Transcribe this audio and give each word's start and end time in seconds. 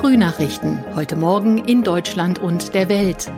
Frühnachrichten. 0.00 0.82
Heute 0.96 1.14
Morgen 1.14 1.58
in 1.58 1.82
Deutschland 1.82 2.38
und 2.38 2.72
der 2.72 2.88
Welt. 2.88 3.30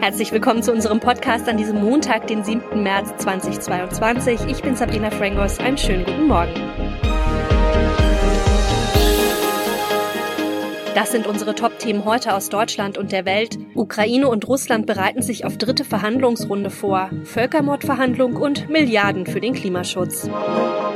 Herzlich 0.00 0.32
willkommen 0.32 0.64
zu 0.64 0.72
unserem 0.72 0.98
Podcast 0.98 1.48
an 1.48 1.56
diesem 1.56 1.80
Montag, 1.80 2.26
den 2.26 2.42
7. 2.42 2.82
März 2.82 3.12
2022. 3.18 4.46
Ich 4.48 4.62
bin 4.62 4.74
Sabrina 4.74 5.12
Frangos. 5.12 5.60
Einen 5.60 5.78
schönen 5.78 6.04
guten 6.04 6.26
Morgen. 6.26 6.54
Das 10.96 11.12
sind 11.12 11.28
unsere 11.28 11.54
Top-Themen 11.54 12.04
heute 12.04 12.34
aus 12.34 12.48
Deutschland 12.48 12.98
und 12.98 13.12
der 13.12 13.24
Welt. 13.24 13.60
Ukraine 13.76 14.26
und 14.26 14.48
Russland 14.48 14.86
bereiten 14.86 15.22
sich 15.22 15.44
auf 15.44 15.56
dritte 15.56 15.84
Verhandlungsrunde 15.84 16.70
vor. 16.70 17.10
Völkermordverhandlung 17.22 18.34
und 18.34 18.68
Milliarden 18.70 19.24
für 19.24 19.40
den 19.40 19.54
Klimaschutz. 19.54 20.28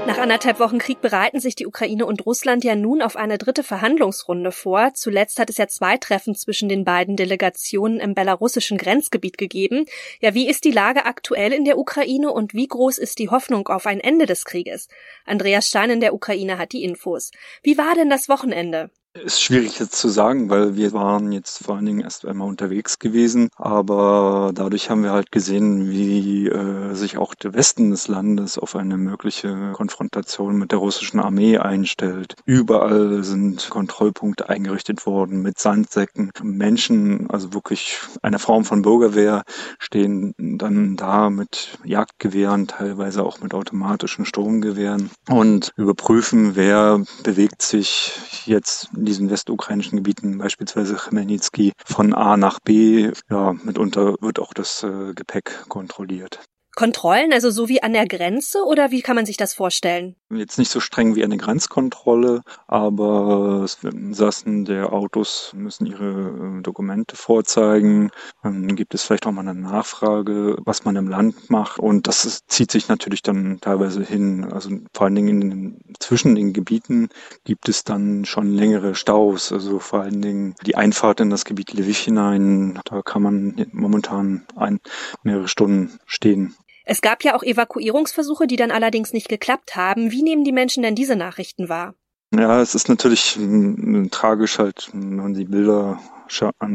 Nach 0.06 0.18
anderthalb 0.18 0.60
Wochen 0.60 0.78
Krieg 0.78 1.00
bereiten 1.00 1.40
sich 1.40 1.54
die 1.54 1.66
Ukraine 1.66 2.04
und 2.04 2.26
Russland 2.26 2.62
ja 2.62 2.74
nun 2.74 3.00
auf 3.00 3.16
eine 3.16 3.38
dritte 3.38 3.62
Verhandlungsrunde 3.62 4.52
vor. 4.52 4.92
Zuletzt 4.92 5.38
hat 5.38 5.48
es 5.48 5.56
ja 5.56 5.66
zwei 5.66 5.96
Treffen 5.96 6.34
zwischen 6.34 6.68
den 6.68 6.84
beiden 6.84 7.16
Delegationen 7.16 8.00
im 8.00 8.14
belarussischen 8.14 8.76
Grenzgebiet 8.76 9.38
gegeben. 9.38 9.86
Ja, 10.20 10.34
wie 10.34 10.46
ist 10.46 10.64
die 10.64 10.72
Lage 10.72 11.06
aktuell 11.06 11.54
in 11.54 11.64
der 11.64 11.78
Ukraine 11.78 12.30
und 12.30 12.52
wie 12.52 12.68
groß 12.68 12.98
ist 12.98 13.18
die 13.18 13.30
Hoffnung 13.30 13.66
auf 13.68 13.86
ein 13.86 14.00
Ende 14.00 14.26
des 14.26 14.44
Krieges? 14.44 14.88
Andreas 15.24 15.68
Stein 15.68 15.88
in 15.88 16.00
der 16.00 16.12
Ukraine 16.12 16.58
hat 16.58 16.72
die 16.72 16.84
Infos. 16.84 17.30
Wie 17.62 17.78
war 17.78 17.94
denn 17.94 18.10
das 18.10 18.28
Wochenende? 18.28 18.90
Ist 19.22 19.40
schwierig 19.40 19.78
jetzt 19.78 19.94
zu 19.94 20.08
sagen, 20.08 20.50
weil 20.50 20.74
wir 20.74 20.92
waren 20.92 21.30
jetzt 21.30 21.62
vor 21.64 21.76
allen 21.76 21.86
Dingen 21.86 22.00
erst 22.00 22.26
einmal 22.26 22.48
unterwegs 22.48 22.98
gewesen, 22.98 23.48
aber 23.54 24.50
dadurch 24.52 24.90
haben 24.90 25.04
wir 25.04 25.12
halt 25.12 25.30
gesehen, 25.30 25.88
wie 25.88 26.48
äh, 26.48 26.94
sich 26.94 27.16
auch 27.16 27.34
der 27.36 27.54
Westen 27.54 27.92
des 27.92 28.08
Landes 28.08 28.58
auf 28.58 28.74
eine 28.74 28.96
mögliche 28.96 29.70
Konfrontation 29.72 30.56
mit 30.56 30.72
der 30.72 30.80
russischen 30.80 31.20
Armee 31.20 31.58
einstellt. 31.58 32.34
Überall 32.44 33.22
sind 33.22 33.70
Kontrollpunkte 33.70 34.48
eingerichtet 34.48 35.06
worden 35.06 35.42
mit 35.42 35.60
Sandsäcken. 35.60 36.32
Menschen, 36.42 37.30
also 37.30 37.54
wirklich 37.54 38.00
eine 38.20 38.40
Form 38.40 38.64
von 38.64 38.82
Bürgerwehr, 38.82 39.44
stehen 39.78 40.34
dann 40.38 40.96
da 40.96 41.30
mit 41.30 41.78
Jagdgewehren, 41.84 42.66
teilweise 42.66 43.22
auch 43.22 43.40
mit 43.40 43.54
automatischen 43.54 44.24
Sturmgewehren 44.24 45.10
und 45.28 45.72
überprüfen, 45.76 46.56
wer 46.56 47.00
bewegt 47.22 47.62
sich 47.62 48.12
jetzt 48.46 48.88
in 49.04 49.06
diesen 49.06 49.28
westukrainischen 49.28 49.98
Gebieten, 49.98 50.38
beispielsweise 50.38 50.96
Chmelnytsky, 50.96 51.72
von 51.84 52.14
A 52.14 52.38
nach 52.38 52.58
B. 52.58 53.12
Ja, 53.28 53.52
mitunter 53.52 54.16
wird 54.22 54.38
auch 54.38 54.54
das 54.54 54.82
äh, 54.82 55.12
Gepäck 55.12 55.66
kontrolliert. 55.68 56.40
Kontrollen, 56.74 57.32
also 57.32 57.50
so 57.50 57.68
wie 57.68 57.82
an 57.82 57.92
der 57.92 58.06
Grenze 58.06 58.64
oder 58.64 58.90
wie 58.90 59.02
kann 59.02 59.16
man 59.16 59.26
sich 59.26 59.36
das 59.36 59.54
vorstellen? 59.54 60.16
Jetzt 60.30 60.58
nicht 60.58 60.70
so 60.70 60.80
streng 60.80 61.14
wie 61.14 61.22
eine 61.22 61.36
Grenzkontrolle, 61.36 62.42
aber 62.66 63.66
Sassen 64.10 64.64
der 64.64 64.92
Autos 64.92 65.52
müssen 65.54 65.86
ihre 65.86 66.58
äh, 66.58 66.62
Dokumente 66.62 67.16
vorzeigen. 67.16 68.10
Dann 68.42 68.74
gibt 68.74 68.94
es 68.94 69.04
vielleicht 69.04 69.26
auch 69.26 69.32
mal 69.32 69.46
eine 69.46 69.54
Nachfrage, 69.54 70.56
was 70.64 70.84
man 70.84 70.96
im 70.96 71.08
Land 71.08 71.50
macht 71.50 71.78
und 71.78 72.08
das 72.08 72.24
ist, 72.24 72.50
zieht 72.50 72.70
sich 72.70 72.88
natürlich 72.88 73.22
dann 73.22 73.58
teilweise 73.60 74.02
hin. 74.02 74.52
Also 74.52 74.70
vor 74.92 75.06
allen 75.06 75.14
Dingen 75.14 75.42
in 75.42 75.50
den, 75.50 75.80
zwischen 76.00 76.34
den 76.34 76.52
Gebieten 76.52 77.08
gibt 77.44 77.68
es 77.68 77.84
dann 77.84 78.24
schon 78.24 78.52
längere 78.52 78.94
Staus. 78.94 79.52
Also 79.52 79.78
vor 79.78 80.00
allen 80.00 80.22
Dingen 80.22 80.54
die 80.66 80.76
Einfahrt 80.76 81.20
in 81.20 81.30
das 81.30 81.44
Gebiet 81.44 81.72
Lviv 81.72 81.98
hinein, 81.98 82.80
da 82.84 83.02
kann 83.02 83.22
man 83.22 83.66
momentan 83.72 84.46
ein, 84.56 84.80
mehrere 85.22 85.48
Stunden 85.48 85.98
stehen. 86.06 86.54
Es 86.84 87.00
gab 87.00 87.24
ja 87.24 87.34
auch 87.34 87.42
Evakuierungsversuche, 87.42 88.46
die 88.46 88.56
dann 88.56 88.70
allerdings 88.70 89.12
nicht 89.12 89.28
geklappt 89.28 89.76
haben. 89.76 90.10
Wie 90.10 90.22
nehmen 90.22 90.44
die 90.44 90.52
Menschen 90.52 90.82
denn 90.82 90.94
diese 90.94 91.16
Nachrichten 91.16 91.68
wahr? 91.68 91.94
Ja, 92.32 92.60
es 92.60 92.74
ist 92.74 92.88
natürlich 92.88 93.38
äh, 93.38 94.08
tragisch 94.10 94.58
halt, 94.58 94.90
wenn 94.92 95.16
man 95.16 95.34
die 95.34 95.44
Bilder 95.44 96.00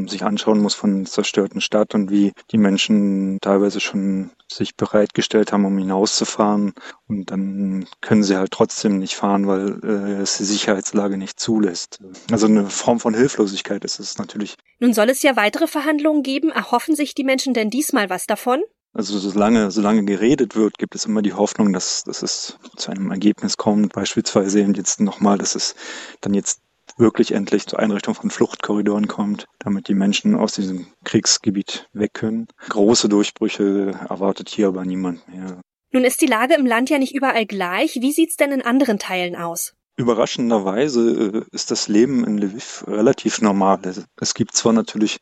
sich 0.05 0.23
anschauen 0.23 0.59
muss 0.59 0.75
von 0.75 1.05
zerstörten 1.05 1.59
Stadt 1.59 1.95
und 1.95 2.11
wie 2.11 2.33
die 2.51 2.57
Menschen 2.57 3.39
teilweise 3.41 3.79
schon 3.79 4.31
sich 4.47 4.75
bereitgestellt 4.75 5.51
haben, 5.51 5.65
um 5.65 5.77
hinauszufahren. 5.77 6.73
Und 7.07 7.31
dann 7.31 7.87
können 7.99 8.23
sie 8.23 8.37
halt 8.37 8.51
trotzdem 8.51 8.99
nicht 8.99 9.15
fahren, 9.15 9.47
weil 9.47 9.79
äh, 9.83 10.21
es 10.21 10.37
die 10.37 10.45
Sicherheitslage 10.45 11.17
nicht 11.17 11.39
zulässt. 11.39 11.99
Also 12.31 12.45
eine 12.45 12.69
Form 12.69 12.99
von 12.99 13.13
Hilflosigkeit 13.13 13.83
ist 13.83 13.99
es 13.99 14.17
natürlich. 14.17 14.55
Nun 14.79 14.93
soll 14.93 15.09
es 15.09 15.23
ja 15.23 15.35
weitere 15.35 15.67
Verhandlungen 15.67 16.23
geben. 16.23 16.51
Erhoffen 16.51 16.95
sich 16.95 17.15
die 17.15 17.23
Menschen 17.23 17.53
denn 17.53 17.69
diesmal 17.69 18.09
was 18.09 18.27
davon? 18.27 18.61
Also 18.93 19.17
solange, 19.19 19.71
solange 19.71 20.03
geredet 20.03 20.55
wird, 20.55 20.77
gibt 20.77 20.95
es 20.95 21.05
immer 21.05 21.21
die 21.21 21.33
Hoffnung, 21.33 21.73
dass, 21.73 22.03
dass 22.03 22.23
es 22.23 22.57
zu 22.75 22.91
einem 22.91 23.11
Ergebnis 23.11 23.57
kommt. 23.57 23.93
Beispielsweise 23.93 24.61
eben 24.61 24.73
jetzt 24.73 24.99
nochmal, 24.99 25.37
dass 25.37 25.55
es 25.55 25.75
dann 26.21 26.33
jetzt 26.33 26.61
wirklich 26.97 27.31
endlich 27.31 27.67
zur 27.67 27.79
Einrichtung 27.79 28.15
von 28.15 28.29
Fluchtkorridoren 28.31 29.07
kommt, 29.07 29.45
damit 29.59 29.87
die 29.87 29.93
Menschen 29.93 30.35
aus 30.35 30.53
diesem 30.53 30.87
Kriegsgebiet 31.03 31.87
weg 31.93 32.13
können. 32.13 32.47
Große 32.67 33.09
Durchbrüche 33.09 33.99
erwartet 34.09 34.49
hier 34.49 34.67
aber 34.67 34.83
niemand 34.85 35.27
mehr. 35.27 35.61
Nun 35.91 36.03
ist 36.03 36.21
die 36.21 36.27
Lage 36.27 36.55
im 36.55 36.65
Land 36.65 36.89
ja 36.89 36.99
nicht 36.99 37.15
überall 37.15 37.45
gleich. 37.45 37.95
Wie 38.01 38.11
sieht's 38.11 38.37
denn 38.37 38.51
in 38.51 38.61
anderen 38.61 38.99
Teilen 38.99 39.35
aus? 39.35 39.73
Überraschenderweise 39.99 41.43
äh, 41.43 41.45
ist 41.51 41.71
das 41.71 41.89
Leben 41.89 42.23
in 42.23 42.37
Lviv 42.37 42.85
relativ 42.87 43.41
normal. 43.41 43.81
Es 44.15 44.33
gibt 44.33 44.55
zwar 44.55 44.71
natürlich 44.71 45.19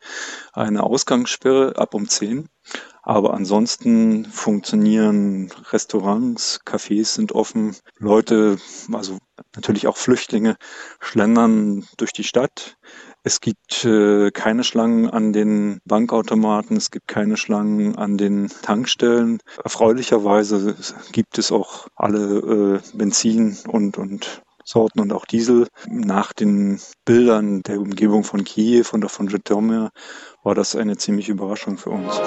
eine 0.52 0.84
Ausgangssperre 0.84 1.74
ab 1.74 1.94
um 1.94 2.08
10, 2.08 2.48
aber 3.02 3.34
ansonsten 3.34 4.24
funktionieren 4.26 5.50
Restaurants, 5.72 6.60
Cafés 6.64 7.06
sind 7.06 7.32
offen, 7.32 7.74
Leute, 7.98 8.58
also 8.92 9.18
natürlich 9.56 9.88
auch 9.88 9.96
Flüchtlinge, 9.96 10.54
schlendern 11.00 11.84
durch 11.96 12.12
die 12.12 12.22
Stadt. 12.22 12.76
Es 13.24 13.40
gibt 13.40 13.84
äh, 13.84 14.30
keine 14.30 14.62
Schlangen 14.62 15.10
an 15.10 15.32
den 15.32 15.80
Bankautomaten, 15.86 16.76
es 16.76 16.92
gibt 16.92 17.08
keine 17.08 17.36
Schlangen 17.36 17.96
an 17.96 18.16
den 18.16 18.48
Tankstellen. 18.62 19.40
Erfreulicherweise 19.64 20.76
gibt 21.10 21.36
es 21.36 21.50
auch 21.50 21.88
alle 21.96 22.78
äh, 22.78 22.96
Benzin 22.96 23.58
und, 23.66 23.98
und 23.98 24.42
Sorten 24.68 25.00
und 25.00 25.12
auch 25.14 25.24
Diesel. 25.24 25.66
Nach 25.88 26.34
den 26.34 26.78
Bildern 27.06 27.62
der 27.62 27.80
Umgebung 27.80 28.22
von 28.22 28.44
Kiew 28.44 28.84
und 28.92 29.02
auch 29.04 29.10
von 29.10 29.28
Zhytomyr 29.28 29.90
war 30.42 30.54
das 30.54 30.76
eine 30.76 30.98
ziemliche 30.98 31.32
Überraschung 31.32 31.78
für 31.78 31.90
uns. 31.90 32.20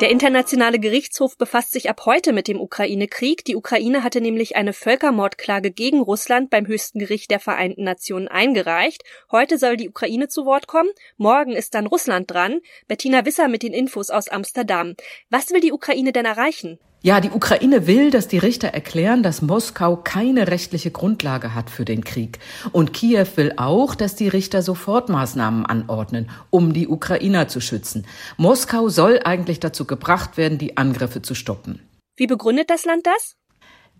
Der 0.00 0.10
Internationale 0.10 0.78
Gerichtshof 0.78 1.36
befasst 1.36 1.72
sich 1.72 1.90
ab 1.90 2.02
heute 2.06 2.32
mit 2.32 2.46
dem 2.46 2.60
Ukraine-Krieg. 2.60 3.44
Die 3.44 3.56
Ukraine 3.56 4.04
hatte 4.04 4.20
nämlich 4.20 4.54
eine 4.54 4.72
Völkermordklage 4.72 5.72
gegen 5.72 6.00
Russland 6.00 6.50
beim 6.50 6.68
höchsten 6.68 7.00
Gericht 7.00 7.32
der 7.32 7.40
Vereinten 7.40 7.82
Nationen 7.82 8.28
eingereicht. 8.28 9.02
Heute 9.32 9.58
soll 9.58 9.76
die 9.76 9.88
Ukraine 9.88 10.28
zu 10.28 10.46
Wort 10.46 10.68
kommen. 10.68 10.90
Morgen 11.16 11.50
ist 11.50 11.74
dann 11.74 11.88
Russland 11.88 12.30
dran. 12.30 12.60
Bettina 12.86 13.26
Wisser 13.26 13.48
mit 13.48 13.64
den 13.64 13.72
Infos 13.72 14.10
aus 14.10 14.28
Amsterdam. 14.28 14.94
Was 15.30 15.50
will 15.50 15.60
die 15.60 15.72
Ukraine 15.72 16.12
denn 16.12 16.26
erreichen? 16.26 16.78
Ja, 17.08 17.22
die 17.22 17.30
Ukraine 17.30 17.86
will, 17.86 18.10
dass 18.10 18.28
die 18.28 18.36
Richter 18.36 18.68
erklären, 18.68 19.22
dass 19.22 19.40
Moskau 19.40 19.96
keine 19.96 20.48
rechtliche 20.48 20.90
Grundlage 20.90 21.54
hat 21.54 21.70
für 21.70 21.86
den 21.86 22.04
Krieg. 22.04 22.38
Und 22.70 22.92
Kiew 22.92 23.26
will 23.36 23.54
auch, 23.56 23.94
dass 23.94 24.14
die 24.14 24.28
Richter 24.28 24.60
Sofortmaßnahmen 24.60 25.64
anordnen, 25.64 26.28
um 26.50 26.74
die 26.74 26.86
Ukrainer 26.86 27.48
zu 27.48 27.62
schützen. 27.62 28.06
Moskau 28.36 28.90
soll 28.90 29.20
eigentlich 29.24 29.58
dazu 29.58 29.86
gebracht 29.86 30.36
werden, 30.36 30.58
die 30.58 30.76
Angriffe 30.76 31.22
zu 31.22 31.34
stoppen. 31.34 31.80
Wie 32.18 32.26
begründet 32.26 32.68
das 32.68 32.84
Land 32.84 33.06
das? 33.06 33.36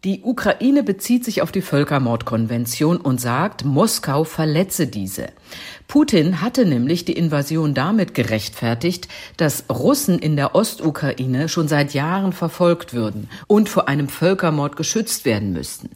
Die 0.05 0.23
Ukraine 0.23 0.85
bezieht 0.85 1.25
sich 1.25 1.43
auf 1.43 1.51
die 1.51 1.61
Völkermordkonvention 1.61 2.99
und 2.99 3.21
sagt, 3.21 3.65
Moskau 3.65 4.23
verletze 4.23 4.87
diese. 4.87 5.31
Putin 5.89 6.41
hatte 6.41 6.67
nämlich 6.67 7.05
die 7.05 7.15
Invasion 7.15 7.75
damit 7.75 8.15
gerechtfertigt, 8.15 9.09
dass 9.39 9.65
Russen 9.69 10.21
in 10.21 10.37
der 10.37 10.55
Ostukraine 10.55 11.49
schon 11.49 11.67
seit 11.67 11.95
Jahren 11.95 12.33
verfolgt 12.33 12.95
würden 12.95 13.29
und 13.49 13.69
vor 13.69 13.89
einem 13.89 14.09
Völkermord 14.09 14.77
geschützt 14.77 15.25
werden 15.25 15.53
müssten. 15.53 15.91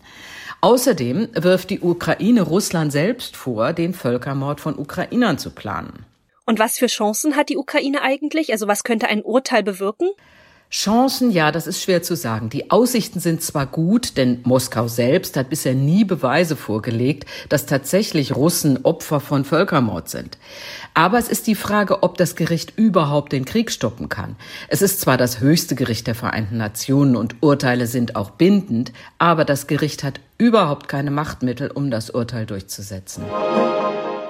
Außerdem 0.62 1.28
wirft 1.34 1.70
die 1.70 1.80
Ukraine 1.80 2.42
Russland 2.42 2.90
selbst 2.90 3.36
vor, 3.36 3.72
den 3.72 3.94
Völkermord 3.94 4.60
von 4.60 4.76
Ukrainern 4.76 5.38
zu 5.38 5.50
planen. 5.50 6.04
Und 6.44 6.58
was 6.58 6.76
für 6.76 6.88
Chancen 6.88 7.36
hat 7.36 7.50
die 7.50 7.56
Ukraine 7.56 8.02
eigentlich? 8.02 8.50
Also 8.50 8.66
was 8.66 8.82
könnte 8.82 9.06
ein 9.06 9.22
Urteil 9.22 9.62
bewirken? 9.62 10.08
Chancen, 10.72 11.30
ja, 11.30 11.52
das 11.52 11.66
ist 11.66 11.82
schwer 11.82 12.02
zu 12.02 12.16
sagen. 12.16 12.48
Die 12.48 12.70
Aussichten 12.70 13.20
sind 13.20 13.42
zwar 13.42 13.66
gut, 13.66 14.16
denn 14.16 14.40
Moskau 14.44 14.88
selbst 14.88 15.36
hat 15.36 15.50
bisher 15.50 15.74
nie 15.74 16.04
Beweise 16.04 16.56
vorgelegt, 16.56 17.26
dass 17.50 17.66
tatsächlich 17.66 18.34
Russen 18.34 18.82
Opfer 18.82 19.20
von 19.20 19.44
Völkermord 19.44 20.08
sind. 20.08 20.38
Aber 20.94 21.18
es 21.18 21.28
ist 21.28 21.46
die 21.46 21.56
Frage, 21.56 22.02
ob 22.02 22.16
das 22.16 22.36
Gericht 22.36 22.78
überhaupt 22.78 23.32
den 23.32 23.44
Krieg 23.44 23.70
stoppen 23.70 24.08
kann. 24.08 24.34
Es 24.68 24.80
ist 24.80 25.02
zwar 25.02 25.18
das 25.18 25.40
höchste 25.40 25.74
Gericht 25.74 26.06
der 26.06 26.14
Vereinten 26.14 26.56
Nationen 26.56 27.16
und 27.16 27.36
Urteile 27.42 27.86
sind 27.86 28.16
auch 28.16 28.30
bindend, 28.30 28.92
aber 29.18 29.44
das 29.44 29.66
Gericht 29.66 30.02
hat 30.02 30.20
überhaupt 30.38 30.88
keine 30.88 31.10
Machtmittel, 31.10 31.70
um 31.70 31.90
das 31.90 32.08
Urteil 32.08 32.46
durchzusetzen. 32.46 33.24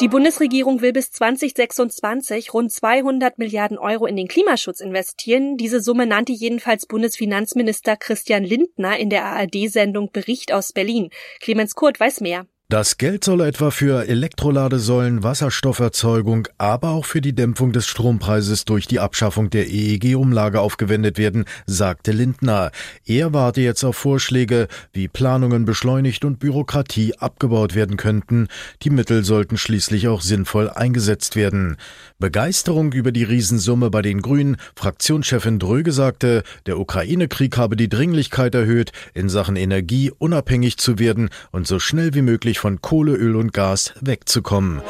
Die 0.00 0.08
Bundesregierung 0.08 0.80
will 0.80 0.92
bis 0.92 1.12
2026 1.12 2.52
rund 2.52 2.72
200 2.72 3.38
Milliarden 3.38 3.78
Euro 3.78 4.06
in 4.06 4.16
den 4.16 4.26
Klimaschutz 4.26 4.80
investieren. 4.80 5.56
Diese 5.56 5.80
Summe 5.80 6.06
nannte 6.06 6.32
jedenfalls 6.32 6.86
Bundesfinanzminister 6.86 7.96
Christian 7.96 8.42
Lindner 8.42 8.98
in 8.98 9.10
der 9.10 9.24
ARD-Sendung 9.24 10.10
Bericht 10.10 10.52
aus 10.52 10.72
Berlin. 10.72 11.10
Clemens 11.40 11.76
Kurt 11.76 12.00
weiß 12.00 12.20
mehr. 12.20 12.46
Das 12.72 12.96
Geld 12.96 13.22
soll 13.22 13.42
etwa 13.42 13.70
für 13.70 14.08
Elektroladesäulen, 14.08 15.22
Wasserstofferzeugung, 15.22 16.48
aber 16.56 16.92
auch 16.92 17.04
für 17.04 17.20
die 17.20 17.34
Dämpfung 17.34 17.72
des 17.72 17.86
Strompreises 17.86 18.64
durch 18.64 18.86
die 18.86 18.98
Abschaffung 18.98 19.50
der 19.50 19.68
EEG-Umlage 19.68 20.58
aufgewendet 20.58 21.18
werden, 21.18 21.44
sagte 21.66 22.12
Lindner. 22.12 22.70
Er 23.04 23.34
warte 23.34 23.60
jetzt 23.60 23.84
auf 23.84 23.98
Vorschläge, 23.98 24.68
wie 24.94 25.06
Planungen 25.06 25.66
beschleunigt 25.66 26.24
und 26.24 26.38
Bürokratie 26.38 27.14
abgebaut 27.18 27.74
werden 27.74 27.98
könnten. 27.98 28.48
Die 28.80 28.88
Mittel 28.88 29.22
sollten 29.22 29.58
schließlich 29.58 30.08
auch 30.08 30.22
sinnvoll 30.22 30.70
eingesetzt 30.70 31.36
werden. 31.36 31.76
Begeisterung 32.18 32.94
über 32.94 33.12
die 33.12 33.24
Riesensumme 33.24 33.90
bei 33.90 34.00
den 34.00 34.22
Grünen. 34.22 34.56
Fraktionschefin 34.76 35.58
Dröge 35.58 35.92
sagte, 35.92 36.42
der 36.64 36.78
Ukraine-Krieg 36.78 37.58
habe 37.58 37.76
die 37.76 37.90
Dringlichkeit 37.90 38.54
erhöht, 38.54 38.92
in 39.12 39.28
Sachen 39.28 39.56
Energie 39.56 40.10
unabhängig 40.10 40.78
zu 40.78 40.98
werden 40.98 41.28
und 41.50 41.66
so 41.66 41.78
schnell 41.78 42.14
wie 42.14 42.22
möglich 42.22 42.61
von 42.62 42.80
Kohle, 42.80 43.14
Öl 43.14 43.34
und 43.34 43.52
Gas 43.52 43.92
wegzukommen. 44.00 44.82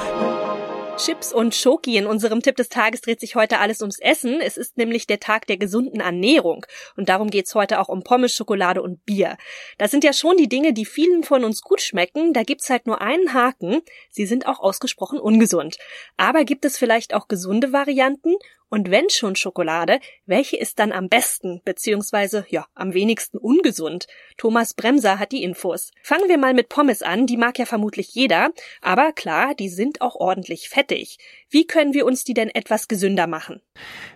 Chips 0.98 1.32
und 1.32 1.54
Schoki. 1.54 1.96
In 1.96 2.04
unserem 2.06 2.42
Tipp 2.42 2.56
des 2.56 2.68
Tages 2.68 3.00
dreht 3.00 3.18
sich 3.18 3.34
heute 3.34 3.60
alles 3.60 3.80
ums 3.80 3.98
Essen. 3.98 4.42
Es 4.42 4.58
ist 4.58 4.76
nämlich 4.76 5.06
der 5.06 5.20
Tag 5.20 5.46
der 5.46 5.56
gesunden 5.56 6.00
Ernährung. 6.00 6.66
Und 6.98 7.08
darum 7.08 7.30
geht's 7.30 7.54
heute 7.54 7.80
auch 7.80 7.88
um 7.88 8.04
Pommes, 8.04 8.36
Schokolade 8.36 8.82
und 8.82 9.06
Bier. 9.06 9.38
Das 9.78 9.90
sind 9.90 10.04
ja 10.04 10.12
schon 10.12 10.36
die 10.36 10.50
Dinge, 10.50 10.74
die 10.74 10.84
vielen 10.84 11.24
von 11.24 11.44
uns 11.44 11.62
gut 11.62 11.80
schmecken. 11.80 12.34
Da 12.34 12.42
gibt's 12.42 12.68
halt 12.68 12.86
nur 12.86 13.00
einen 13.00 13.32
Haken. 13.32 13.80
Sie 14.10 14.26
sind 14.26 14.46
auch 14.46 14.60
ausgesprochen 14.60 15.18
ungesund. 15.18 15.78
Aber 16.18 16.44
gibt 16.44 16.66
es 16.66 16.76
vielleicht 16.76 17.14
auch 17.14 17.26
gesunde 17.26 17.72
Varianten? 17.72 18.34
Und 18.72 18.90
wenn 18.90 19.10
schon 19.10 19.36
Schokolade, 19.36 20.00
welche 20.24 20.56
ist 20.56 20.78
dann 20.78 20.92
am 20.92 21.10
besten, 21.10 21.60
beziehungsweise, 21.62 22.46
ja, 22.48 22.64
am 22.74 22.94
wenigsten 22.94 23.36
ungesund? 23.36 24.06
Thomas 24.38 24.72
Bremser 24.72 25.18
hat 25.18 25.32
die 25.32 25.42
Infos. 25.42 25.90
Fangen 26.02 26.26
wir 26.30 26.38
mal 26.38 26.54
mit 26.54 26.70
Pommes 26.70 27.02
an, 27.02 27.26
die 27.26 27.36
mag 27.36 27.58
ja 27.58 27.66
vermutlich 27.66 28.14
jeder, 28.14 28.48
aber 28.80 29.12
klar, 29.12 29.54
die 29.54 29.68
sind 29.68 30.00
auch 30.00 30.14
ordentlich 30.14 30.70
fettig. 30.70 31.18
Wie 31.50 31.66
können 31.66 31.92
wir 31.92 32.06
uns 32.06 32.24
die 32.24 32.32
denn 32.32 32.48
etwas 32.48 32.88
gesünder 32.88 33.26
machen? 33.26 33.60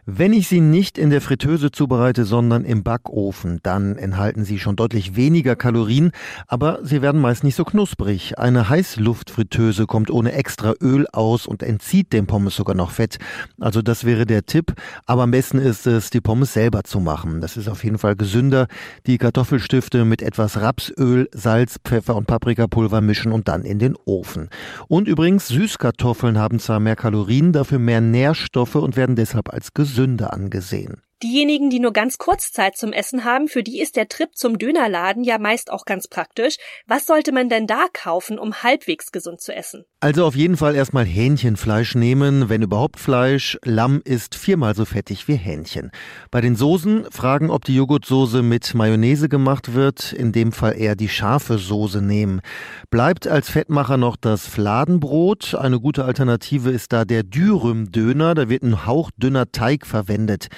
Wenn 0.06 0.32
ich 0.32 0.48
sie 0.48 0.60
nicht 0.60 0.96
in 0.96 1.10
der 1.10 1.20
Fritteuse 1.20 1.70
zubereite, 1.70 2.24
sondern 2.24 2.64
im 2.64 2.82
Backofen, 2.82 3.60
dann 3.62 3.98
enthalten 3.98 4.46
sie 4.46 4.58
schon 4.58 4.74
deutlich 4.74 5.16
weniger 5.16 5.54
Kalorien, 5.54 6.12
aber 6.46 6.78
sie 6.82 7.02
werden 7.02 7.20
meist 7.20 7.44
nicht 7.44 7.56
so 7.56 7.64
knusprig. 7.64 8.38
Eine 8.38 8.70
Heißluftfritteuse 8.70 9.84
kommt 9.86 10.10
ohne 10.10 10.32
extra 10.32 10.72
Öl 10.80 11.06
aus 11.12 11.46
und 11.46 11.62
entzieht 11.62 12.14
dem 12.14 12.26
Pommes 12.26 12.56
sogar 12.56 12.74
noch 12.74 12.90
Fett. 12.90 13.18
Also 13.60 13.82
das 13.82 14.04
wäre 14.04 14.24
der 14.24 14.45
Tipp. 14.46 14.72
Aber 15.04 15.22
am 15.22 15.31
besten 15.31 15.58
ist 15.58 15.87
es, 15.87 16.10
die 16.10 16.20
Pommes 16.20 16.52
selber 16.52 16.84
zu 16.84 17.00
machen. 17.00 17.40
Das 17.40 17.56
ist 17.56 17.69
auf 17.69 17.84
jeden 17.84 17.98
Fall 17.98 18.16
gesünder. 18.16 18.66
Die 19.06 19.19
Kartoffelstifte 19.19 20.04
mit 20.04 20.22
etwas 20.22 20.60
Rapsöl, 20.60 21.28
Salz, 21.32 21.78
Pfeffer 21.84 22.16
und 22.16 22.26
Paprikapulver 22.26 23.00
mischen 23.00 23.32
und 23.32 23.48
dann 23.48 23.62
in 23.62 23.78
den 23.78 23.96
Ofen. 24.04 24.48
Und 24.88 25.08
übrigens, 25.08 25.48
Süßkartoffeln 25.48 26.38
haben 26.38 26.58
zwar 26.58 26.81
mehr 26.81 26.96
Kalorien, 26.96 27.52
dafür 27.52 27.78
mehr 27.78 28.00
Nährstoffe 28.00 28.76
und 28.76 28.96
werden 28.96 29.16
deshalb 29.16 29.52
als 29.52 29.75
gesünder 29.75 30.32
angesehen. 30.32 31.02
Diejenigen, 31.22 31.70
die 31.70 31.80
nur 31.80 31.94
ganz 31.94 32.18
kurz 32.18 32.52
Zeit 32.52 32.76
zum 32.76 32.92
Essen 32.92 33.24
haben, 33.24 33.48
für 33.48 33.62
die 33.62 33.80
ist 33.80 33.96
der 33.96 34.06
Trip 34.06 34.28
zum 34.34 34.58
Dönerladen 34.58 35.24
ja 35.24 35.38
meist 35.38 35.72
auch 35.72 35.86
ganz 35.86 36.08
praktisch. 36.08 36.56
Was 36.86 37.06
sollte 37.06 37.32
man 37.32 37.48
denn 37.48 37.66
da 37.66 37.86
kaufen, 37.90 38.38
um 38.38 38.62
halbwegs 38.62 39.12
gesund 39.12 39.40
zu 39.40 39.54
essen? 39.54 39.86
Also 40.00 40.26
auf 40.26 40.36
jeden 40.36 40.58
Fall 40.58 40.74
erstmal 40.76 41.06
Hähnchenfleisch 41.06 41.94
nehmen, 41.94 42.50
wenn 42.50 42.60
überhaupt 42.60 43.00
Fleisch. 43.00 43.56
Lamm 43.64 44.02
ist 44.04 44.34
viermal 44.34 44.74
so 44.74 44.84
fettig 44.84 45.26
wie 45.26 45.36
Hähnchen. 45.36 45.90
Bei 46.30 46.42
den 46.42 46.54
Soßen 46.54 47.06
fragen, 47.10 47.48
ob 47.48 47.64
die 47.64 47.76
Joghurtsoße 47.76 48.42
mit 48.42 48.74
Mayonnaise 48.74 49.30
gemacht 49.30 49.72
wird, 49.72 50.12
in 50.12 50.32
dem 50.32 50.52
Fall 50.52 50.78
eher 50.78 50.96
die 50.96 51.08
scharfe 51.08 51.56
Soße 51.56 52.02
nehmen. 52.02 52.42
Bleibt 52.90 53.26
als 53.26 53.48
Fettmacher 53.48 53.96
noch 53.96 54.16
das 54.16 54.46
Fladenbrot. 54.46 55.54
Eine 55.54 55.80
gute 55.80 56.04
Alternative 56.04 56.68
ist 56.68 56.92
da 56.92 57.06
der 57.06 57.22
Dürüm-Döner, 57.22 58.34
da 58.34 58.50
wird 58.50 58.64
ein 58.64 58.84
hauchdünner 58.84 59.50
Teig 59.50 59.86
verwendet. 59.86 60.48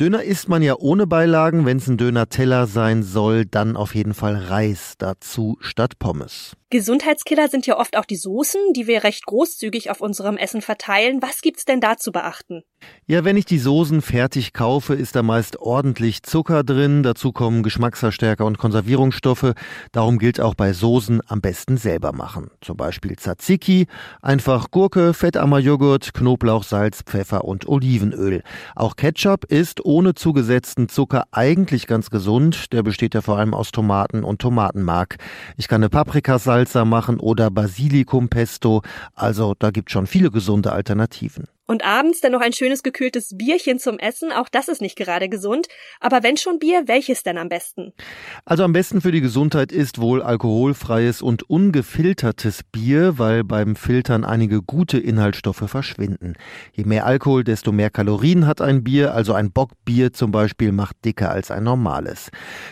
Döner 0.00 0.22
isst 0.22 0.48
man 0.48 0.62
ja 0.62 0.76
ohne 0.78 1.06
Beilagen. 1.06 1.66
Wenn 1.66 1.76
es 1.76 1.88
ein 1.88 1.96
Döner-Teller 1.96 2.66
sein 2.66 3.02
soll, 3.02 3.44
dann 3.44 3.76
auf 3.76 3.94
jeden 3.94 4.14
Fall 4.14 4.36
Reis 4.36 4.94
dazu 4.98 5.58
statt 5.60 5.98
Pommes. 5.98 6.56
Gesundheitskiller 6.72 7.48
sind 7.48 7.66
ja 7.66 7.78
oft 7.78 7.98
auch 7.98 8.06
die 8.06 8.16
Soßen, 8.16 8.72
die 8.72 8.86
wir 8.86 9.04
recht 9.04 9.26
großzügig 9.26 9.90
auf 9.90 10.00
unserem 10.00 10.38
Essen 10.38 10.62
verteilen. 10.62 11.20
Was 11.20 11.42
gibt's 11.42 11.66
denn 11.66 11.82
da 11.82 11.98
zu 11.98 12.12
beachten? 12.12 12.62
Ja, 13.06 13.24
wenn 13.24 13.36
ich 13.36 13.44
die 13.44 13.58
Soßen 13.58 14.00
fertig 14.00 14.54
kaufe, 14.54 14.94
ist 14.94 15.14
da 15.14 15.22
meist 15.22 15.58
ordentlich 15.58 16.22
Zucker 16.22 16.64
drin. 16.64 17.02
Dazu 17.02 17.30
kommen 17.30 17.62
Geschmacksverstärker 17.62 18.46
und 18.46 18.56
Konservierungsstoffe. 18.56 19.52
Darum 19.92 20.18
gilt 20.18 20.40
auch 20.40 20.54
bei 20.54 20.72
Soßen 20.72 21.20
am 21.26 21.42
besten 21.42 21.76
selber 21.76 22.12
machen. 22.12 22.50
Zum 22.62 22.78
Beispiel 22.78 23.16
Tzatziki, 23.16 23.86
einfach 24.22 24.70
Gurke, 24.70 25.12
fettarmer 25.12 25.58
Joghurt, 25.58 26.14
Knoblauch, 26.14 26.64
Salz, 26.64 27.02
Pfeffer 27.02 27.44
und 27.44 27.68
Olivenöl. 27.68 28.42
Auch 28.74 28.96
Ketchup 28.96 29.44
ist 29.44 29.84
ohne 29.84 30.14
zugesetzten 30.14 30.88
Zucker 30.88 31.24
eigentlich 31.32 31.86
ganz 31.86 32.08
gesund. 32.08 32.72
Der 32.72 32.82
besteht 32.82 33.12
ja 33.12 33.20
vor 33.20 33.36
allem 33.36 33.52
aus 33.52 33.72
Tomaten 33.72 34.24
und 34.24 34.40
Tomatenmark. 34.40 35.16
Ich 35.58 35.68
kann 35.68 35.82
eine 35.82 35.90
Paprikasalz 35.90 36.61
Salsa 36.62 36.84
machen 36.84 37.18
oder 37.18 37.50
Basilikumpesto. 37.50 38.82
Also 39.14 39.54
da 39.58 39.70
gibt 39.70 39.90
schon 39.90 40.06
viele 40.06 40.30
gesunde 40.30 40.72
Alternativen. 40.72 41.48
Und 41.66 41.84
abends 41.84 42.20
dann 42.20 42.32
noch 42.32 42.40
ein 42.40 42.52
schönes 42.52 42.82
gekühltes 42.82 43.36
Bierchen 43.36 43.78
zum 43.78 43.98
Essen, 43.98 44.32
auch 44.32 44.48
das 44.48 44.68
ist 44.68 44.80
nicht 44.80 44.96
gerade 44.96 45.28
gesund. 45.28 45.68
Aber 46.00 46.22
wenn 46.22 46.36
schon 46.36 46.58
Bier, 46.58 46.82
welches 46.86 47.22
denn 47.22 47.38
am 47.38 47.48
besten? 47.48 47.92
Also 48.44 48.64
am 48.64 48.72
besten 48.72 49.00
für 49.00 49.12
die 49.12 49.20
Gesundheit 49.20 49.70
ist 49.70 50.00
wohl 50.00 50.22
alkoholfreies 50.22 51.22
und 51.22 51.48
ungefiltertes 51.48 52.62
Bier, 52.64 53.18
weil 53.18 53.44
beim 53.44 53.76
Filtern 53.76 54.24
einige 54.24 54.60
gute 54.60 54.98
Inhaltsstoffe 54.98 55.64
verschwinden. 55.66 56.34
Je 56.72 56.84
mehr 56.84 57.06
Alkohol, 57.06 57.44
desto 57.44 57.70
mehr 57.70 57.90
Kalorien 57.90 58.46
hat 58.46 58.60
ein 58.60 58.82
Bier, 58.82 59.14
also 59.14 59.32
ein 59.32 59.52
Bockbier 59.52 60.12
zum 60.12 60.32
Beispiel 60.32 60.72
macht 60.72 61.04
dicker 61.04 61.30
als 61.30 61.52
ein 61.52 61.62
normales. 61.62 62.30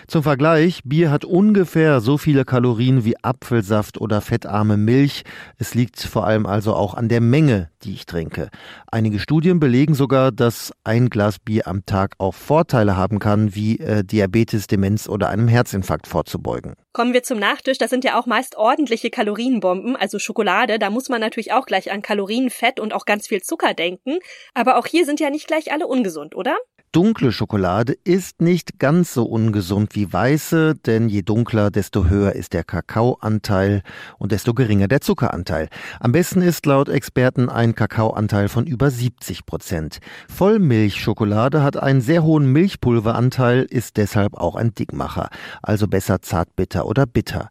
Zum 0.08 0.24
Vergleich, 0.24 0.80
Bier 0.84 1.12
hat 1.12 1.24
ungefähr 1.24 2.00
so 2.00 2.18
viele 2.18 2.44
Kalorien 2.44 3.04
wie 3.04 3.16
Apfelsaft 3.22 4.00
oder 4.00 4.20
fettarme 4.20 4.76
Milch. 4.76 5.22
Es 5.58 5.74
liegt 5.74 6.00
vor 6.00 6.26
allem 6.26 6.44
also 6.44 6.74
auch 6.74 6.94
an 6.94 7.08
der 7.08 7.20
Menge, 7.20 7.70
die 7.82 7.92
ich 7.92 8.06
trinke. 8.06 8.50
Einige 8.92 9.20
Studien 9.20 9.60
belegen 9.60 9.94
sogar, 9.94 10.32
dass 10.32 10.72
ein 10.82 11.10
Glas 11.10 11.38
Bier 11.38 11.68
am 11.68 11.86
Tag 11.86 12.14
auch 12.18 12.34
Vorteile 12.34 12.96
haben 12.96 13.20
kann, 13.20 13.54
wie 13.54 13.78
äh, 13.78 14.02
Diabetes, 14.02 14.66
Demenz 14.66 15.08
oder 15.08 15.28
einem 15.28 15.46
Herzinfarkt 15.46 16.08
vorzubeugen. 16.08 16.74
Kommen 16.92 17.12
wir 17.12 17.22
zum 17.22 17.38
Nachtisch. 17.38 17.78
Das 17.78 17.88
sind 17.88 18.02
ja 18.02 18.18
auch 18.18 18.26
meist 18.26 18.56
ordentliche 18.56 19.10
Kalorienbomben, 19.10 19.94
also 19.94 20.18
Schokolade. 20.18 20.80
Da 20.80 20.90
muss 20.90 21.08
man 21.08 21.20
natürlich 21.20 21.52
auch 21.52 21.66
gleich 21.66 21.92
an 21.92 22.02
Kalorien, 22.02 22.50
Fett 22.50 22.80
und 22.80 22.92
auch 22.92 23.04
ganz 23.04 23.28
viel 23.28 23.40
Zucker 23.42 23.74
denken. 23.74 24.18
Aber 24.54 24.76
auch 24.76 24.88
hier 24.88 25.06
sind 25.06 25.20
ja 25.20 25.30
nicht 25.30 25.46
gleich 25.46 25.70
alle 25.70 25.86
ungesund, 25.86 26.34
oder? 26.34 26.56
Dunkle 26.92 27.30
Schokolade 27.30 27.94
ist 28.02 28.42
nicht 28.42 28.80
ganz 28.80 29.14
so 29.14 29.22
ungesund 29.22 29.94
wie 29.94 30.12
weiße, 30.12 30.74
denn 30.74 31.08
je 31.08 31.22
dunkler, 31.22 31.70
desto 31.70 32.06
höher 32.06 32.32
ist 32.32 32.52
der 32.52 32.64
Kakaoanteil 32.64 33.82
und 34.18 34.32
desto 34.32 34.54
geringer 34.54 34.88
der 34.88 35.00
Zuckeranteil. 35.00 35.68
Am 36.00 36.10
besten 36.10 36.42
ist 36.42 36.66
laut 36.66 36.88
Experten 36.88 37.48
ein 37.48 37.76
Kakaoanteil 37.76 38.48
von 38.48 38.66
über 38.66 38.90
70 38.90 39.46
Prozent. 39.46 40.00
Vollmilchschokolade 40.28 41.62
hat 41.62 41.76
einen 41.76 42.00
sehr 42.00 42.24
hohen 42.24 42.50
Milchpulveranteil, 42.50 43.68
ist 43.70 43.96
deshalb 43.96 44.34
auch 44.34 44.56
ein 44.56 44.74
Dickmacher, 44.74 45.30
also 45.62 45.86
besser 45.86 46.22
zartbitter 46.22 46.86
oder 46.86 47.06
bitter. 47.06 47.50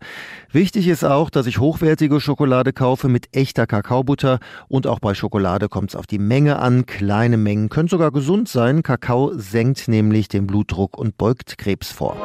Wichtig 0.51 0.89
ist 0.89 1.05
auch, 1.05 1.29
dass 1.29 1.47
ich 1.47 1.59
hochwertige 1.59 2.19
Schokolade 2.19 2.73
kaufe 2.73 3.07
mit 3.07 3.33
echter 3.33 3.67
Kakaobutter 3.67 4.39
und 4.67 4.85
auch 4.85 4.99
bei 4.99 5.13
Schokolade 5.13 5.69
kommt 5.69 5.91
es 5.91 5.95
auf 5.95 6.07
die 6.07 6.19
Menge 6.19 6.59
an. 6.59 6.85
Kleine 6.85 7.37
Mengen 7.37 7.69
können 7.69 7.87
sogar 7.87 8.11
gesund 8.11 8.49
sein. 8.49 8.83
Kakao 8.83 9.28
senkt 9.33 9.87
nämlich 9.87 10.27
den 10.27 10.47
Blutdruck 10.47 10.97
und 10.97 11.17
beugt 11.17 11.57
Krebs 11.57 11.91
vor. 11.91 12.15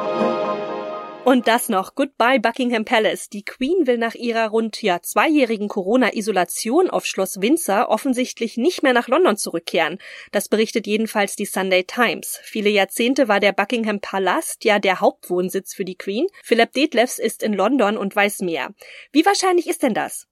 Und 1.25 1.47
das 1.47 1.69
noch. 1.69 1.95
Goodbye 1.95 2.39
Buckingham 2.39 2.85
Palace. 2.85 3.29
Die 3.29 3.43
Queen 3.43 3.87
will 3.87 3.97
nach 3.97 4.13
ihrer 4.13 4.49
rund 4.49 4.83
ja 4.83 5.01
zweijährigen 5.01 5.67
Corona-Isolation 5.67 6.87
auf 6.87 7.07
Schloss 7.07 7.41
Windsor 7.41 7.89
offensichtlich 7.89 8.57
nicht 8.57 8.83
mehr 8.83 8.93
nach 8.93 9.07
London 9.07 9.35
zurückkehren. 9.35 9.97
Das 10.31 10.49
berichtet 10.49 10.85
jedenfalls 10.85 11.35
die 11.35 11.45
Sunday 11.45 11.83
Times. 11.83 12.39
Viele 12.43 12.69
Jahrzehnte 12.69 13.27
war 13.27 13.39
der 13.39 13.53
Buckingham 13.53 14.01
Palast 14.01 14.65
ja 14.65 14.77
der 14.77 15.01
Hauptwohnsitz 15.01 15.73
für 15.73 15.83
die 15.83 15.97
Queen. 15.97 16.27
Philip 16.43 16.71
Detlefs 16.73 17.17
ist 17.17 17.41
in 17.41 17.53
London 17.53 17.97
und 17.97 18.15
weiß 18.15 18.41
mehr. 18.41 18.75
Wie 19.11 19.25
wahrscheinlich 19.25 19.67
ist 19.67 19.81
denn 19.81 19.95
das? 19.95 20.27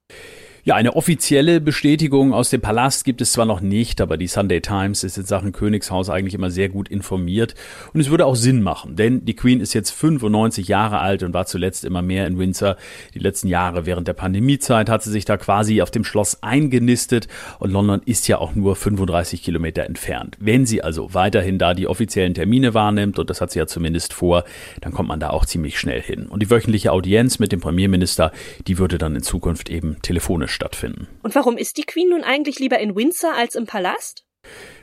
Ja, 0.66 0.76
eine 0.76 0.96
offizielle 0.96 1.60
Bestätigung 1.60 2.32
aus 2.32 2.48
dem 2.48 2.62
Palast 2.62 3.04
gibt 3.04 3.20
es 3.20 3.32
zwar 3.32 3.44
noch 3.44 3.60
nicht, 3.60 4.00
aber 4.00 4.16
die 4.16 4.26
Sunday 4.26 4.62
Times 4.62 5.04
ist 5.04 5.18
in 5.18 5.26
Sachen 5.26 5.52
Königshaus 5.52 6.08
eigentlich 6.08 6.32
immer 6.32 6.50
sehr 6.50 6.70
gut 6.70 6.88
informiert. 6.88 7.54
Und 7.92 8.00
es 8.00 8.08
würde 8.08 8.24
auch 8.24 8.34
Sinn 8.34 8.62
machen, 8.62 8.96
denn 8.96 9.26
die 9.26 9.36
Queen 9.36 9.60
ist 9.60 9.74
jetzt 9.74 9.90
95 9.90 10.66
Jahre 10.66 11.00
alt 11.00 11.22
und 11.22 11.34
war 11.34 11.44
zuletzt 11.44 11.84
immer 11.84 12.00
mehr 12.00 12.26
in 12.26 12.38
Windsor. 12.38 12.78
Die 13.12 13.18
letzten 13.18 13.48
Jahre 13.48 13.84
während 13.84 14.08
der 14.08 14.14
Pandemiezeit 14.14 14.88
hat 14.88 15.02
sie 15.02 15.10
sich 15.10 15.26
da 15.26 15.36
quasi 15.36 15.82
auf 15.82 15.90
dem 15.90 16.02
Schloss 16.02 16.42
eingenistet 16.42 17.28
und 17.58 17.70
London 17.70 18.00
ist 18.06 18.26
ja 18.26 18.38
auch 18.38 18.54
nur 18.54 18.74
35 18.74 19.42
Kilometer 19.42 19.84
entfernt. 19.84 20.38
Wenn 20.40 20.64
sie 20.64 20.80
also 20.80 21.12
weiterhin 21.12 21.58
da 21.58 21.74
die 21.74 21.88
offiziellen 21.88 22.32
Termine 22.32 22.72
wahrnimmt, 22.72 23.18
und 23.18 23.28
das 23.28 23.42
hat 23.42 23.50
sie 23.50 23.58
ja 23.58 23.66
zumindest 23.66 24.14
vor, 24.14 24.44
dann 24.80 24.94
kommt 24.94 25.10
man 25.10 25.20
da 25.20 25.28
auch 25.28 25.44
ziemlich 25.44 25.78
schnell 25.78 26.00
hin. 26.00 26.24
Und 26.24 26.40
die 26.40 26.48
wöchentliche 26.48 26.90
Audienz 26.90 27.38
mit 27.38 27.52
dem 27.52 27.60
Premierminister, 27.60 28.32
die 28.66 28.78
würde 28.78 28.96
dann 28.96 29.14
in 29.14 29.22
Zukunft 29.22 29.68
eben 29.68 30.00
telefonisch 30.00 30.53
stattfinden. 30.54 31.08
Und 31.22 31.34
warum 31.34 31.58
ist 31.58 31.76
die 31.76 31.84
Queen 31.84 32.08
nun 32.08 32.24
eigentlich 32.24 32.58
lieber 32.58 32.78
in 32.78 32.96
Windsor 32.96 33.34
als 33.34 33.54
im 33.54 33.66
Palast? 33.66 34.24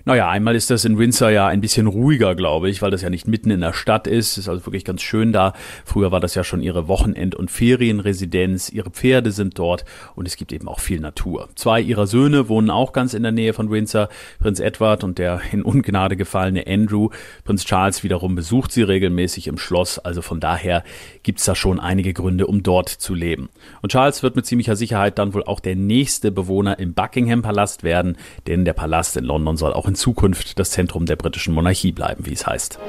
Naja, 0.05 0.29
einmal 0.29 0.55
ist 0.55 0.69
das 0.69 0.85
in 0.85 0.97
Windsor 0.97 1.29
ja 1.29 1.47
ein 1.47 1.61
bisschen 1.61 1.87
ruhiger, 1.87 2.35
glaube 2.35 2.69
ich, 2.69 2.81
weil 2.81 2.91
das 2.91 3.01
ja 3.01 3.09
nicht 3.09 3.27
mitten 3.27 3.51
in 3.51 3.61
der 3.61 3.73
Stadt 3.73 4.07
ist. 4.07 4.37
Ist 4.37 4.49
also 4.49 4.65
wirklich 4.65 4.85
ganz 4.85 5.01
schön 5.01 5.31
da. 5.31 5.53
Früher 5.85 6.11
war 6.11 6.19
das 6.19 6.35
ja 6.35 6.43
schon 6.43 6.61
ihre 6.61 6.87
Wochenend- 6.87 7.35
und 7.35 7.51
Ferienresidenz. 7.51 8.69
Ihre 8.69 8.89
Pferde 8.89 9.31
sind 9.31 9.59
dort 9.59 9.85
und 10.15 10.27
es 10.27 10.37
gibt 10.37 10.53
eben 10.53 10.67
auch 10.67 10.79
viel 10.79 10.99
Natur. 10.99 11.49
Zwei 11.55 11.81
ihrer 11.81 12.07
Söhne 12.07 12.49
wohnen 12.49 12.69
auch 12.69 12.93
ganz 12.93 13.13
in 13.13 13.23
der 13.23 13.31
Nähe 13.31 13.53
von 13.53 13.69
Windsor. 13.69 14.09
Prinz 14.39 14.59
Edward 14.59 15.03
und 15.03 15.19
der 15.19 15.41
in 15.51 15.61
Ungnade 15.61 16.17
gefallene 16.17 16.65
Andrew. 16.67 17.09
Prinz 17.43 17.65
Charles 17.65 18.03
wiederum 18.03 18.33
besucht 18.35 18.71
sie 18.71 18.83
regelmäßig 18.83 19.47
im 19.47 19.57
Schloss. 19.57 19.99
Also 19.99 20.21
von 20.21 20.39
daher 20.39 20.83
gibt's 21.21 21.45
da 21.45 21.53
schon 21.53 21.79
einige 21.79 22.13
Gründe, 22.13 22.47
um 22.47 22.63
dort 22.63 22.89
zu 22.89 23.13
leben. 23.13 23.49
Und 23.81 23.91
Charles 23.91 24.23
wird 24.23 24.35
mit 24.35 24.45
ziemlicher 24.45 24.75
Sicherheit 24.75 25.19
dann 25.19 25.33
wohl 25.33 25.43
auch 25.43 25.59
der 25.59 25.75
nächste 25.75 26.31
Bewohner 26.31 26.79
im 26.79 26.93
Buckingham 26.93 27.41
Palast 27.41 27.83
werden, 27.83 28.17
denn 28.47 28.65
der 28.65 28.73
Palast 28.73 29.17
in 29.17 29.25
London 29.25 29.57
soll 29.57 29.73
auch 29.73 29.90
in 29.91 29.95
Zukunft 29.95 30.57
das 30.57 30.71
Zentrum 30.71 31.05
der 31.05 31.17
britischen 31.17 31.53
Monarchie 31.53 31.91
bleiben, 31.91 32.25
wie 32.25 32.31
es 32.33 32.47
heißt. 32.47 32.79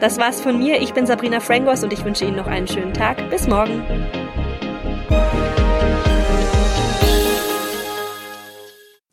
Das 0.00 0.18
war's 0.18 0.40
von 0.40 0.58
mir. 0.58 0.80
Ich 0.80 0.92
bin 0.92 1.06
Sabrina 1.06 1.40
Frangos 1.40 1.82
und 1.82 1.92
ich 1.92 2.04
wünsche 2.04 2.24
Ihnen 2.24 2.36
noch 2.36 2.46
einen 2.46 2.68
schönen 2.68 2.94
Tag. 2.94 3.28
Bis 3.30 3.48
morgen. 3.48 3.82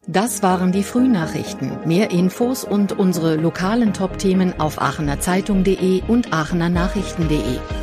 Das 0.06 0.44
waren 0.44 0.72
die 0.72 0.84
Frühnachrichten. 0.84 1.72
Mehr 1.86 2.12
Infos 2.12 2.64
und 2.64 2.92
unsere 2.92 3.36
lokalen 3.36 3.94
Top-Themen 3.94 4.60
auf 4.60 4.80
aachenerzeitung.de 4.80 6.04
und 6.08 6.32
aachenernachrichten.de. 6.32 7.83